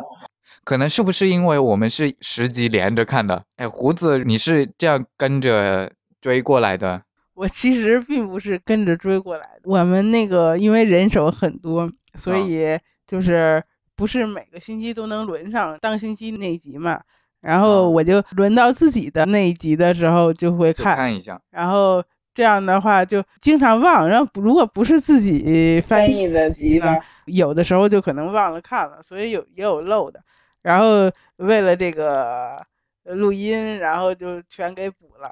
[0.63, 3.43] 可能是不是因为我们是十集连着看的？
[3.57, 7.01] 哎，胡子，你是这样跟着追过来的？
[7.33, 13.63] 我其实并不是跟着追过来的，我们那个因为人手很多，所啊以就是
[13.95, 16.99] 不是每个星期都能轮上当星期那一集嘛。
[17.41, 21.39] 然后啊我就轮到自己的那一集的时候就会看，看一下。
[21.51, 24.07] 然后这样的话就经常忘。
[24.07, 26.95] 然后如果不是自己翻译的集呢，
[27.25, 30.19] 有的时候就可能忘了看了，所以有也有漏的。
[30.63, 32.57] 然后为了这个
[33.05, 35.31] 呃录音，然后就全给补了，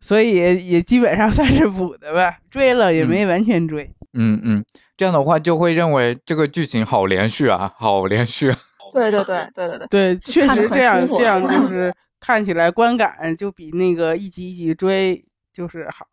[0.00, 2.38] 所以也也基本上 算是补的吧。
[2.50, 3.88] 追了也没完全追。
[4.14, 4.64] 嗯嗯，
[4.96, 8.58] 这样的话就会认为这个剧情好连续啊，好连续啊。
[8.94, 16.06] 对对 对对对对，对，确实这样这样就是看起来观感就比那个一集一集追就是好。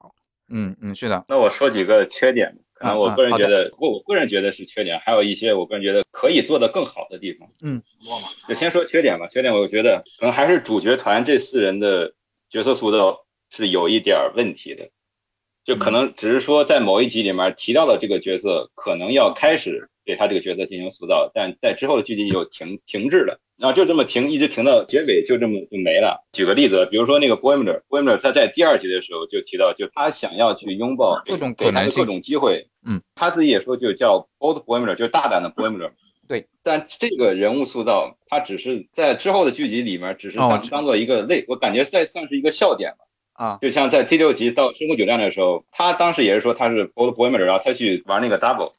[0.50, 1.24] 嗯嗯，是的。
[1.30, 7.48] 那我说几个缺点，可能我个人觉得，我我个人觉得是缺点，还有一些我个人觉得可以做得更好的地方。
[7.62, 7.82] 嗯，
[8.50, 9.28] 就先说缺点吧。
[9.28, 12.14] 缺点我觉得可能还是主角团这四人的
[12.50, 14.90] 角色塑造是有一点儿问题的，
[15.64, 23.40] 就可能只是说在某一集里面提到了这个角色，可能要开始给他这个角色进行塑造，但在之后的剧集就停停滞了。
[23.58, 26.28] 然后就这么停，一直停到结尾，就这么就没了。
[26.34, 32.68] 举个例子，比如说那个 Boimler，Boimler 他在第二集的时候就提到，就他想要去拥抱各种给可能性他各种机会。
[32.86, 35.92] 嗯，他自己也说就叫 bold Boimler，就是大胆的 Boimler。
[36.28, 43.06] 对，但这个人物塑造，他只是在之后的剧集里面，只是当当做一个类，我感觉在算是一个笑点吧。
[43.34, 48.74] 啊，就像在第六集到生活酒店的时候，他当时也是说他是 bold Boimler，然后他去玩那个 double，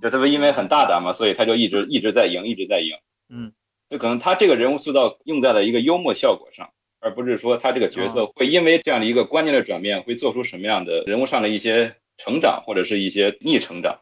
[0.00, 2.96] 就特别因为很大胆嘛，所以他就一直一直在赢，一直在赢。
[3.28, 3.52] 嗯，
[3.88, 14.00] 就可能他这个人物塑造用在了一个幽默效果上，而不是说他这个角色会因为这样的一个观念的转变，会做出什么样的人物上的一些成长，或者是一些逆成长。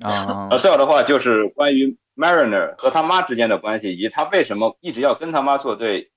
[0.00, 6.10] 啊呃，再有的话就是关于 Mariner 和他妈之间的关系，以及他为什么一直要跟他妈作对，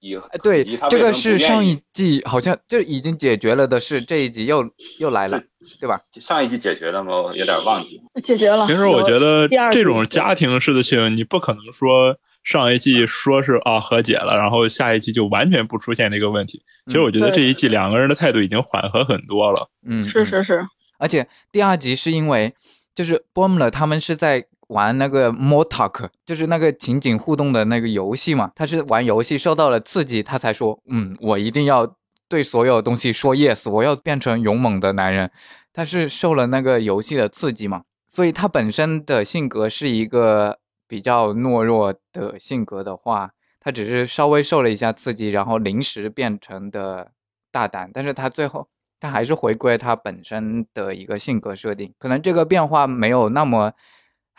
[0.00, 5.40] 以哎对这个是上一季好像就已经解决了的事，这一集又又来了，
[5.78, 6.00] 对吧？
[6.20, 7.12] 上一集解决了吗？
[7.12, 8.00] 我有点忘记。
[8.24, 8.66] 解决了。
[8.66, 16.62] 其实我觉得这种家庭式的情，你不可能说上一季说是啊和解了，然后下一季就完全不出现这个问题。
[16.86, 19.70] 其实我觉得这一季两个人的态度已经缓和很多了。
[19.86, 20.66] 嗯，嗯是是是，
[20.98, 22.54] 而且第二集是因为
[22.94, 31.96] 就是 Boimler 他们是在玩那个 Motok，就是那个情景互动的那个游戏嘛，他是玩游戏受到了刺激，他才说，嗯，我一定要
[32.28, 35.30] 对所有东西说 yes，我要变成勇猛的男人。
[35.72, 43.30] 他是受了那个游戏的刺激嘛，所以他本身的性格是一个比较懦弱的性格的话，
[43.60, 47.12] 他只是稍微受了一下刺激，然后临时变成的
[47.52, 53.72] 大胆，但是他最后他还是回归他本身的一个性格设定，可能这个变化没有那么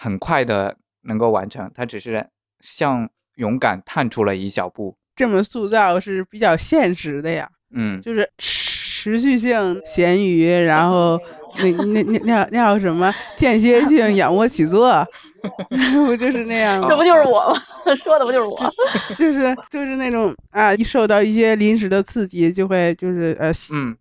[0.03, 2.27] 很快的能够完成，他只是
[2.59, 4.97] 向勇敢探出了一小步。
[5.15, 11.19] 这么塑造是比较现实的呀，嗯，就是持续性咸鱼，然后
[11.59, 15.07] 那那那那那叫什么间歇性仰卧起坐，
[16.07, 16.87] 不就是那样吗？
[16.89, 17.61] 这不就是我吗？
[17.95, 18.55] 说的不就是我？
[19.13, 23.95] 就是就是那种啊，一受到一些临时的刺激，就会就是呃，嗯，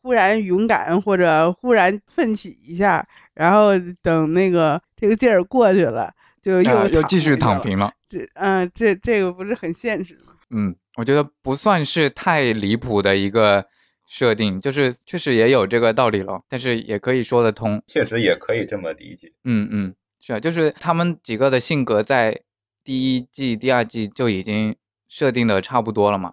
[0.00, 3.70] 忽然勇敢或者忽然奋起一下，然后
[4.02, 6.12] 等那个这个劲儿过去了，
[6.42, 7.60] 就又、啊又继续躺。
[7.60, 7.92] 平了。
[8.08, 10.34] 这嗯、这这个不是很现实吗？
[10.50, 13.64] 嗯，我觉得不算是太离谱的一个
[14.06, 17.80] 设定，就是确实也有这个道理了，但是也可以说得通。
[17.86, 19.32] 确实也可以这么理解。
[19.44, 22.40] 嗯嗯，是啊，就是他们几个的性格在
[22.82, 24.74] 第一季、第二季就已经
[25.08, 26.32] 设定的差不多了嘛，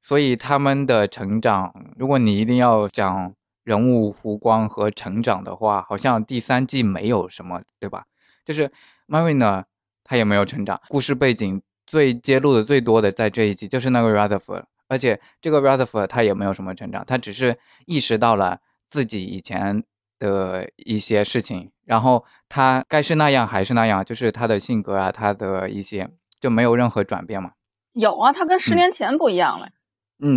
[0.00, 3.32] 所以他们的成长，如果你一定要讲
[3.64, 8.04] 人物弧光和成长的话，好像第三季没有什么，对吧？
[8.44, 8.70] 就是
[9.08, 9.64] Marina
[10.04, 19.82] 他也没有成长，故事背景最揭露的最多的在这一集就是那个 Rutherford，而且这个 Rutherford 他也没有什么成长，他只是意识到了自己以前
[20.18, 27.52] 的一些事情，然后他该是那样还是那样，就是他的性格啊，他的一些就没有任何转变嘛。
[27.92, 29.66] 有啊，他跟十嗯年前不一样了。
[29.66, 29.72] 嗯，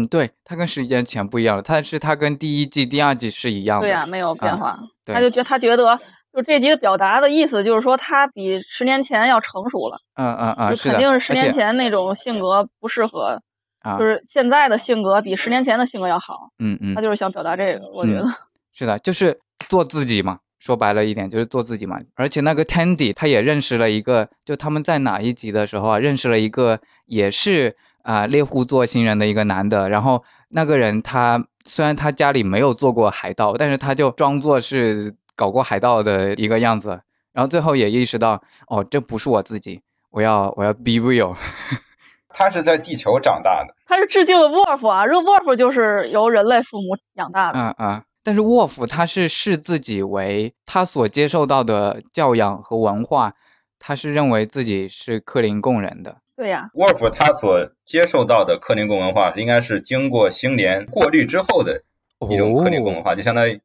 [0.10, 3.88] 对，他跟十年前不一样了，但是他跟第一季、第二季是一样的。
[3.88, 4.78] 对呀、没有变化。
[5.06, 5.98] 对他就觉他觉得，
[6.34, 13.42] 就这集的表达的意思就是说，他比十年前要成熟了，嗯嗯嗯，就是肯，定是十年前那种性格不适合，
[13.82, 16.50] 啊，就是现在的性格比十年前的性格要好。
[16.60, 18.34] 嗯嗯他，就是想表达这个，我觉嗯得。
[18.74, 20.40] 是的，就是做自己嘛。
[20.60, 22.00] 说白了一点，就是做自己嘛。
[22.16, 29.90] 而且那个 Tandy 他也认识了一个，就他们在哪一集的时候啊，认识了一个也是啊、猎户座星人的一个男的。
[29.90, 37.02] 然后那个人他虽然他家里没有做过海盗，但是他就装作是搞过海盗的一个样子。
[37.34, 41.36] 然后最后也意识到，哦，这不是我自己，我要我要 be real。
[42.30, 47.60] 他是在地球长大的，他是致敬了 Wolf 啊，这个 Wolf 就是由人类父母养大的。
[47.60, 53.34] 嗯嗯，但是沃夫他是视自己为他所接受到的教养和文化，
[53.80, 56.18] 他是认为自己是克林贡人的。
[56.38, 61.82] 对呀、沃尔夫他所接受到的克林贡文化，应该是经过星联过滤之后的
[62.30, 63.60] 一种克林贡文化，就相当于，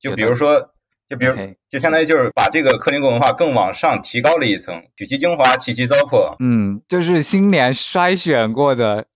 [0.00, 0.70] 就比如说，
[1.08, 1.36] 就比如
[1.68, 6.34] 就相当于就是把这个克林贡文化更往上提高了一层，取其精华，弃其糟粕。
[6.40, 9.06] 嗯，就是星联筛选过的、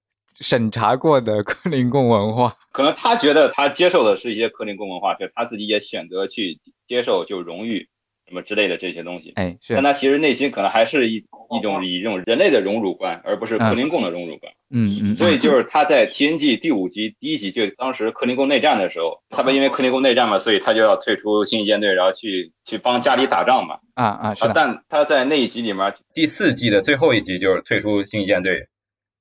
[0.41, 2.57] 审查过的克林贡文化。
[2.71, 7.89] 可能他觉得他接受的是一些克林贡文化，就是他自己也选择去接受，就荣誉
[8.33, 9.33] 什么之类的这些东西。
[9.37, 11.17] 哎，是但他其实内心可能还是一
[11.51, 14.51] 一种以这种人类的荣辱观，而不是克林贡的荣辱观。
[14.71, 23.81] 嗯嗯，所以就是他在 TNG 第五集第一集，就当时克林贡内战的时候，他不因为克林贡内战嘛，所以他就要退出星际舰队，然后去去帮家里打仗嘛。
[23.93, 28.69] 啊啊是的，但他在那一集里面，第四季的最后一集就是退出星际舰队，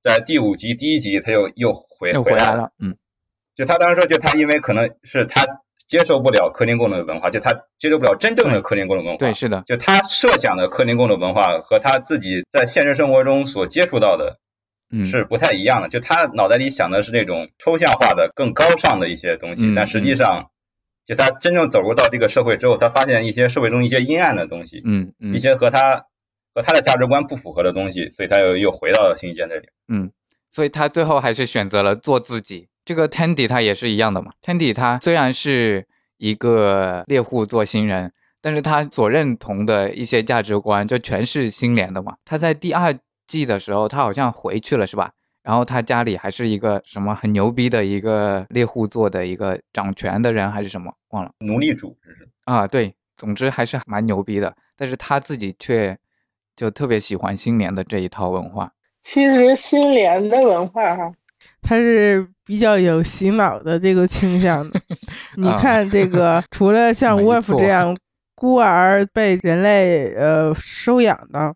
[0.02, 2.96] 在第五集第一集他又又回又回来来了，嗯
[3.54, 5.46] 就他当时说，就他因为可能是他
[5.92, 9.18] 接受不了克林贡的文化，就他接受不了真正的克林贡的文化。
[9.18, 14.40] 对是的，就他设想的克林贡的文化和他自己在现实生活中所接触到的
[14.90, 15.90] 嗯是不太一样的。
[15.90, 20.52] 就他脑袋里想的是那种抽象化的、更高尚的一些东西，嗯但实际上，
[21.06, 26.06] 就他真正走入到这个社会之后，他发现一些社会中一些阴暗的东西，嗯嗯一些和他
[26.56, 29.68] 和他的价值观不符合的东西，所以他又又回到了星际舰队里。
[29.90, 30.10] 嗯，
[30.52, 32.70] 所以他最后还是选择了做自己。
[32.84, 34.32] 这个 Tandy 他也是一样的嘛。
[34.42, 42.16] Tandy 他虽然是一个猎户座新人，但是他所认同的一些价值观就全是星联的嘛。
[42.26, 45.12] 他在第二季的时候，他好像回去了是吧？
[45.44, 52.68] 然后他家里还是一个什么很牛逼的一个猎户座的一个掌权的人还是什么，忘了奴隶主，这是啊。
[52.68, 54.56] 对，总之还是蛮牛逼的。
[54.78, 55.98] 但是他自己却
[56.56, 58.72] 就特别喜欢星联的这一套文化。
[59.04, 61.12] 其实新联的文化哈，
[61.62, 64.78] 它是比较有洗脑的这个倾向的。
[65.38, 67.98] 你啊看这个， 除了像没 Wolf 这样
[68.36, 71.56] 孤儿被人类呃收养的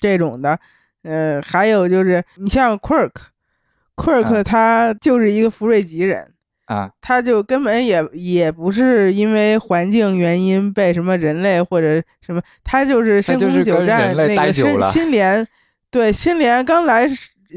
[0.00, 0.56] 这种的，
[1.02, 6.32] 呃，还有就是你像 Quirk，Quirk 啊他就是一个福瑞吉人。
[6.66, 15.44] 啊，他就根本也也不是因为环境原因被什么人类或者什么，他就是深就是空九跟站那个新待久了新联，
[15.90, 17.08] 对新联刚来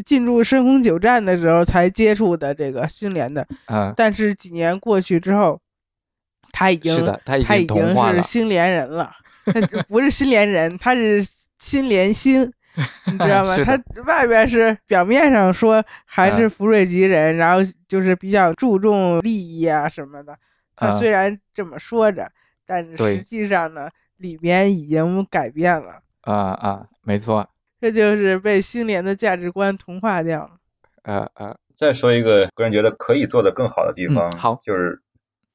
[0.06, 5.60] 进入深空九站的时候才接触的这个新联的，嗯，但是几年过去之后，
[6.52, 7.96] 他已经是的，他已经。
[8.14, 9.12] 是新联人了，
[9.46, 11.26] 他不是新联人，他是
[11.60, 12.52] 新联星。
[13.08, 13.58] 你知道吗？
[13.66, 20.38] 他外边是表面上说还是嗯福瑞吉人，然后就是比较注重利益啊什么的。
[20.78, 22.32] 他嗯虽然这么说着，
[22.66, 26.00] 但是实际上呢，里面已经改变了。
[26.22, 27.46] 啊啊，没错，
[27.80, 30.52] 这就是被星联的价值观同化掉了。
[31.04, 35.02] 啊啊，再说一个个人觉得可以做的更好的地方，嗯好就是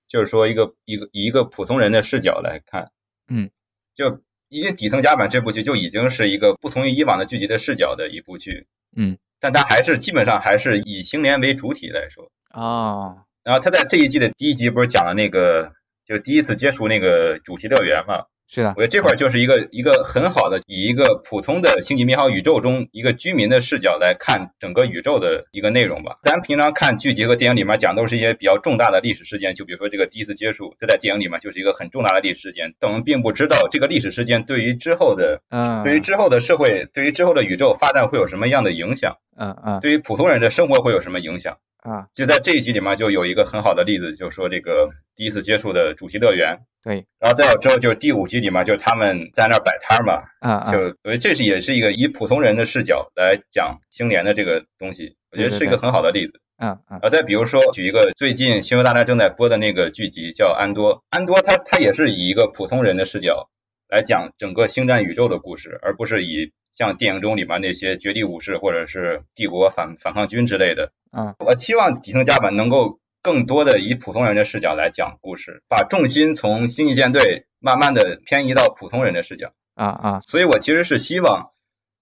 [0.09, 2.91] 就是说一个一个以一个普通人的视角来看，
[3.29, 3.51] 嗯，
[3.95, 15.73] 就因为底层甲板这部剧就已经是一个不同于以往的剧集的视角的一部剧，嗯，但它还是基本上还是以星联为主体来说，哦，然后他在这一季的第一集不是讲了那个
[16.07, 26.19] 就第一次接触那个主题乐园嘛，是的我，觉得这块儿就是一个一个很好的以一个普通的星际迷航宇宙中一个居民的视角来看整个宇宙的一个内容吧。
[26.23, 41.59] 咱平常看剧集和电影里面讲都是一些比较重大的历史事件，就比如说这个第一次接触，这在电影里面就是一个很重大的历史事件，但我们并不知道这个历史事件对于之后的嗯，对于之后的社会，对于之后的宇宙发展会有什么样的影响，嗯嗯对于普通人的生活会有什么影响。
[41.83, 56.40] 啊，就在这一集里面就有一个很好的例子，就是说这个第一次接触的主题乐园，对，然后再有之后就是第五集里面就是他们在那儿摆摊儿嘛，啊啊，就所以这是也是一个以普通人的视角来讲星联的这个东西，我觉得是一个很好的例子。
[56.57, 63.49] 嗯嗯然后再比如说举一个最近《星球大战》正在播的那个剧集叫《安多》，安多他他也是以一个普通人的视角
[63.88, 70.92] 来讲整个星战宇宙的故事，而不是以像电影中里面那些绝地武士或者是帝国反反抗军之类的。
[71.16, 79.55] 嗯我期望底层甲板能够更多的以普通人的视角来讲故事，把重心从星际舰队慢慢的偏移到普通人的视角。
[79.75, 81.51] 啊啊，所以我其实是希望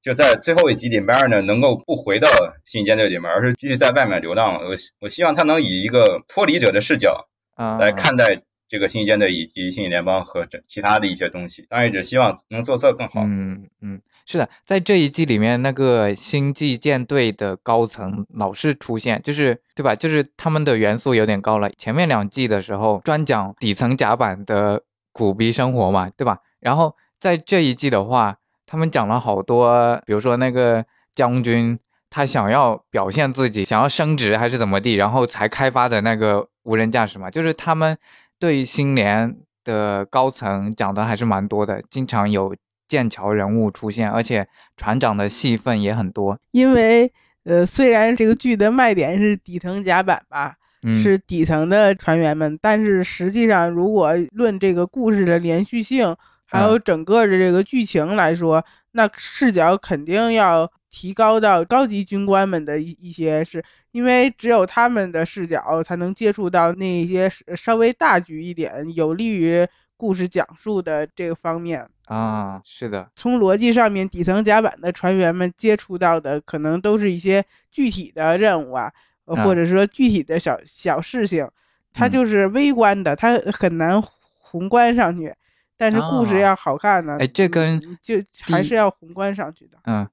[0.02, 2.28] 就在最后一集里面呢，能够不回到
[2.66, 4.64] 星际舰队里面，而是继续在外面流浪。
[4.64, 11.66] 我希我希望他能以一个脱离者的视角啊来看待这个星际舰队以及星际联邦和这其他的一些东西。
[11.68, 13.22] 当然，也只希望能做得更好。
[13.22, 19.94] 嗯嗯，是的，在这一季里面，那个星际舰队的高层老是出现，就是对吧？
[19.94, 21.70] 就是他们的元素有点高了。
[21.76, 24.82] 前面两季的时候专讲底层甲板的
[25.12, 26.38] 苦逼生活嘛，对吧？
[26.60, 31.78] 然后在这一季的话，他们讲了好多，比如说那个将军。
[32.14, 37.96] 他想要表现自己，想要升职还是怎么地，然后才开发的那个无人驾驶嘛，就是他们
[38.38, 39.34] 对星联
[39.64, 42.54] 的高层讲的还是蛮多的，经常有
[42.92, 46.38] 剑桥人物出现，而且船长的戏份也很多。
[46.50, 47.10] 因为
[47.44, 56.14] 呃，虽然这个剧的卖点是底层甲板吧，嗯，是底层的船员们，但是实际上，如果论这个故事的连续性，
[56.44, 67.26] 还有整个的这个剧情来说，那视角肯定要提高到高级军官们的一一些，是因为只有他们的视角才能接触到那些
[67.56, 69.66] 稍微大局一点、有利于
[69.96, 71.88] 故事讲述的这个方面。
[72.12, 78.92] 啊，是的，从逻辑上面，底层甲板的船员们接触到的可能都是一些具体的任务啊，
[79.24, 81.48] 或者说具体的小小事情，
[81.90, 84.02] 它嗯就是微观的，它很难
[84.36, 85.34] 宏观上去。
[85.74, 89.78] 但是故事啊要好看呢，哎这跟嗯就还是要宏观上去的。
[89.84, 90.06] 嗯，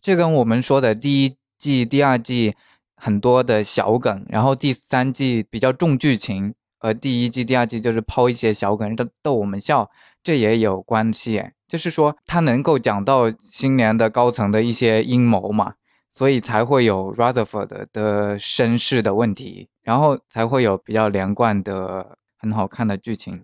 [0.00, 2.54] 这跟我们说的第一季、第二季
[2.96, 9.90] 很多的小梗，然后第三季比较重剧情，呃第一季、第二季就是抛一些小梗逗逗我们笑，
[10.22, 11.42] 这也有关系。
[11.66, 15.74] 就是说，他能够讲到新年的高层的一些阴谋嘛，
[16.10, 23.42] 所以才会有 Rutherford 的身世的问题，然后才会有比较连贯的、很好看的剧情，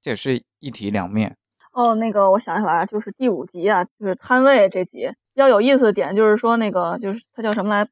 [0.00, 1.36] 这也是一体两面。
[1.72, 7.88] 哦，那个我想起来，就是第五集啊，就是摊位这集比较有意思的点，就是说那个就是他叫什么来，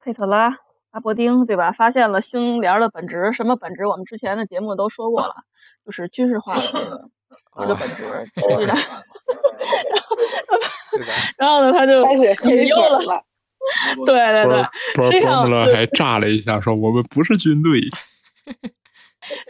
[0.00, 0.50] 佩特拉
[0.92, 1.72] 阿伯丁对吧？
[1.72, 3.86] 发现了星联的本质，什么本质？
[3.86, 5.34] 我们之前的节目都说过了，
[5.84, 7.08] 就是军事化的这个
[7.64, 8.04] 一个本质。
[11.38, 13.24] 然后呢，他就开始引诱了。
[14.04, 14.62] 对对对，
[14.94, 17.80] 不是实际上巴姆勒还炸了一下，说我们不是军队。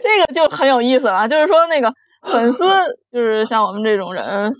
[0.01, 2.63] 这个就很有意思了，就是说那个粉丝，
[3.11, 4.55] 就是像我们这种人，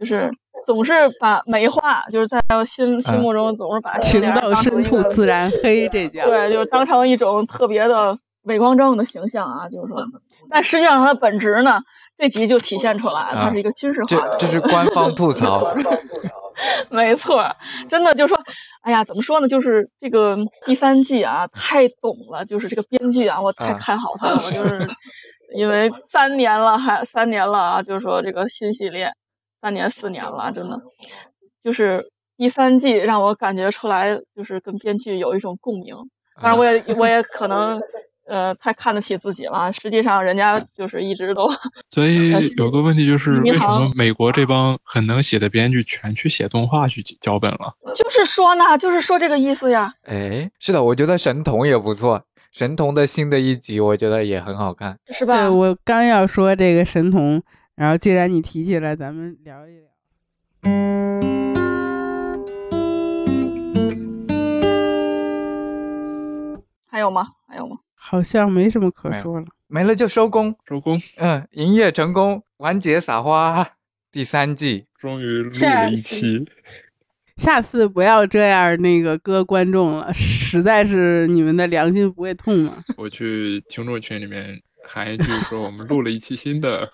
[0.00, 0.32] 就是
[0.66, 10.04] 总是把美化，就是在心心目中总是把情到深处自然黑，这叫对，就是当成一种特别的伪光正的形象啊，就是说，
[10.50, 11.80] 但实际上它的本质呢，
[12.18, 14.36] 这集就体现出来了，它是一个军事化的。
[14.38, 15.74] 这这是官方吐槽，
[16.90, 17.54] 没错儿，
[17.88, 18.38] 真的就说，
[18.82, 19.48] 哎呀，怎么说呢？
[19.48, 20.36] 就是这个
[20.66, 24.88] 第三季啊，太懂了，就是这个编剧啊，我太啊看好他了，我就是
[25.56, 29.10] 因为三年了，还三年了啊，就是说这个新系列
[29.64, 30.78] 三年四年了，真的
[31.64, 32.04] 就是
[32.36, 35.94] 第三季让我感觉出来，就是跟编剧有一种共鸣。
[36.36, 37.80] 当然，我也我也可能
[38.26, 41.48] 呃太看得起自己了，实际上人家就是一直都
[41.88, 47.74] 所以有个问题就是，为什么美国这帮很能写的编剧全去写动画去脚本了？
[47.96, 49.94] 就是说呢，就是说这个意思呀。
[50.02, 54.98] 哎，是的，我觉得神童也不错，神童的新的一集我觉得也很好看。
[55.16, 55.34] 是吧？
[55.34, 57.42] 对，我刚要说这个神童，
[57.76, 59.88] 然后既然你提起来，咱们聊一聊。
[66.88, 67.26] 还有吗？
[67.48, 67.78] 还有吗？
[67.94, 69.46] 好像没什么可说了。
[69.66, 73.68] 没了就收工，收工嗯，营业成功，完结撒花，
[74.12, 74.86] 第三季。
[74.96, 76.46] 终于录了一期，
[77.36, 82.84] 下次不要这样那个割观众了，实在是你们的良心不会痛吗？
[82.96, 86.90] 我去听众群里面喊一句说我们录了一期新的，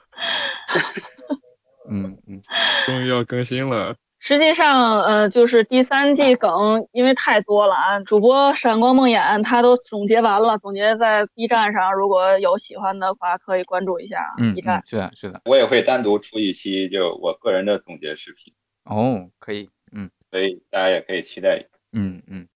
[1.90, 2.40] 嗯嗯，
[2.86, 3.94] 终于要更新了。
[4.22, 8.00] 实际上，呃，就是第三季梗，因为太多了啊。
[8.00, 14.82] 主播闪光梦魇他都总结完了，总结在 B 站上，如果有喜欢的话，可以关注一下啊嗯 B 站嗯，。
[14.84, 15.40] 是的，是的。
[15.46, 18.52] 我也会单独出一期就我个人的总结视频，
[18.84, 21.68] 哦，可以，嗯所以大家也可以期待一下。
[21.94, 22.46] 嗯嗯，